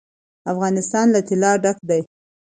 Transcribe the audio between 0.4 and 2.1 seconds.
افغانستان له طلا ډک دی.